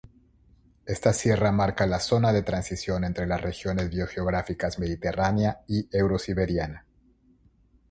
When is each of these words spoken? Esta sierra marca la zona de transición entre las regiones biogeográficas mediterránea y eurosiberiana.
Esta 0.87 1.13
sierra 1.13 1.51
marca 1.51 1.85
la 1.85 1.99
zona 1.99 2.33
de 2.33 2.41
transición 2.41 3.03
entre 3.03 3.27
las 3.27 3.39
regiones 3.39 3.91
biogeográficas 3.91 4.79
mediterránea 4.79 5.59
y 5.67 5.87
eurosiberiana. 5.95 6.87